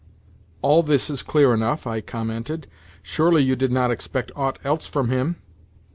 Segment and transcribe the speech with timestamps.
[0.63, 2.65] "All this is clear enough," I commented.
[3.03, 5.35] "Surely you did not expect aught else from him?"